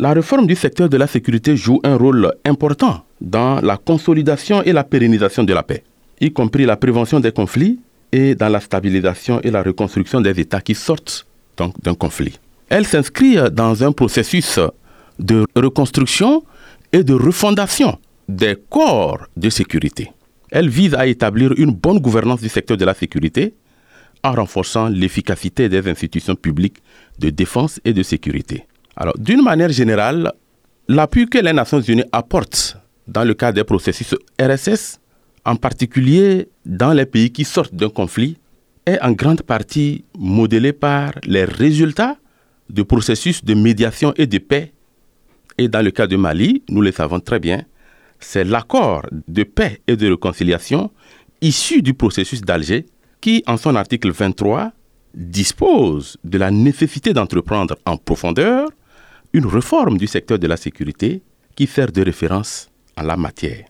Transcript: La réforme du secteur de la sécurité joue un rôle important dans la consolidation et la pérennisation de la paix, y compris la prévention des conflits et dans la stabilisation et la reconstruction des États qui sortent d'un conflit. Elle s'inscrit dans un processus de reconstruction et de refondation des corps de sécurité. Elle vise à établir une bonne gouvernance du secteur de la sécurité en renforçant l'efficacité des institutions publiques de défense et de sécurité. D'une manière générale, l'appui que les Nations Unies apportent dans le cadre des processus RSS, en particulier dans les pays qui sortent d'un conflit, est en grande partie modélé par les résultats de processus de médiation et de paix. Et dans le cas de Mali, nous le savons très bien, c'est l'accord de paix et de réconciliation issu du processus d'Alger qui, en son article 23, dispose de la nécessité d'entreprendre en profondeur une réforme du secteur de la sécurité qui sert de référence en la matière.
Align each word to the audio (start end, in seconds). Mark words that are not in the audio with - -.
La 0.00 0.12
réforme 0.12 0.46
du 0.46 0.54
secteur 0.54 0.88
de 0.88 0.96
la 0.96 1.08
sécurité 1.08 1.56
joue 1.56 1.80
un 1.82 1.96
rôle 1.96 2.32
important 2.44 3.04
dans 3.20 3.60
la 3.60 3.76
consolidation 3.76 4.62
et 4.62 4.72
la 4.72 4.84
pérennisation 4.84 5.42
de 5.42 5.52
la 5.52 5.64
paix, 5.64 5.82
y 6.20 6.32
compris 6.32 6.66
la 6.66 6.76
prévention 6.76 7.18
des 7.18 7.32
conflits 7.32 7.80
et 8.12 8.36
dans 8.36 8.48
la 8.48 8.60
stabilisation 8.60 9.40
et 9.42 9.50
la 9.50 9.60
reconstruction 9.60 10.20
des 10.20 10.38
États 10.38 10.60
qui 10.60 10.76
sortent 10.76 11.26
d'un 11.56 11.94
conflit. 11.94 12.38
Elle 12.68 12.86
s'inscrit 12.86 13.38
dans 13.50 13.82
un 13.82 13.90
processus 13.90 14.60
de 15.18 15.44
reconstruction 15.56 16.44
et 16.92 17.02
de 17.02 17.14
refondation 17.14 17.98
des 18.28 18.56
corps 18.70 19.26
de 19.36 19.50
sécurité. 19.50 20.12
Elle 20.52 20.68
vise 20.68 20.94
à 20.94 21.08
établir 21.08 21.54
une 21.56 21.72
bonne 21.72 21.98
gouvernance 21.98 22.40
du 22.40 22.48
secteur 22.48 22.76
de 22.76 22.84
la 22.84 22.94
sécurité 22.94 23.52
en 24.22 24.30
renforçant 24.30 24.86
l'efficacité 24.86 25.68
des 25.68 25.88
institutions 25.88 26.36
publiques 26.36 26.76
de 27.18 27.30
défense 27.30 27.80
et 27.84 27.92
de 27.92 28.04
sécurité. 28.04 28.64
D'une 29.18 29.42
manière 29.42 29.70
générale, 29.70 30.32
l'appui 30.88 31.26
que 31.26 31.38
les 31.38 31.52
Nations 31.52 31.80
Unies 31.80 32.04
apportent 32.12 32.76
dans 33.06 33.24
le 33.24 33.34
cadre 33.34 33.54
des 33.56 33.64
processus 33.64 34.14
RSS, 34.40 35.00
en 35.44 35.56
particulier 35.56 36.48
dans 36.66 36.92
les 36.92 37.06
pays 37.06 37.30
qui 37.30 37.44
sortent 37.44 37.74
d'un 37.74 37.90
conflit, 37.90 38.38
est 38.86 39.00
en 39.00 39.12
grande 39.12 39.42
partie 39.42 40.04
modélé 40.18 40.72
par 40.72 41.12
les 41.24 41.44
résultats 41.44 42.16
de 42.70 42.82
processus 42.82 43.44
de 43.44 43.54
médiation 43.54 44.12
et 44.16 44.26
de 44.26 44.38
paix. 44.38 44.72
Et 45.58 45.68
dans 45.68 45.82
le 45.82 45.90
cas 45.90 46.06
de 46.06 46.16
Mali, 46.16 46.62
nous 46.68 46.80
le 46.80 46.92
savons 46.92 47.20
très 47.20 47.38
bien, 47.38 47.62
c'est 48.18 48.44
l'accord 48.44 49.06
de 49.28 49.44
paix 49.44 49.80
et 49.86 49.96
de 49.96 50.10
réconciliation 50.10 50.90
issu 51.40 51.82
du 51.82 51.94
processus 51.94 52.40
d'Alger 52.40 52.86
qui, 53.20 53.42
en 53.46 53.56
son 53.56 53.74
article 53.76 54.10
23, 54.10 54.72
dispose 55.14 56.16
de 56.24 56.38
la 56.38 56.50
nécessité 56.50 57.12
d'entreprendre 57.12 57.76
en 57.86 57.96
profondeur 57.96 58.68
une 59.32 59.46
réforme 59.46 59.98
du 59.98 60.06
secteur 60.06 60.38
de 60.38 60.46
la 60.46 60.56
sécurité 60.56 61.22
qui 61.54 61.66
sert 61.66 61.92
de 61.92 62.02
référence 62.02 62.70
en 62.96 63.02
la 63.02 63.16
matière. 63.16 63.68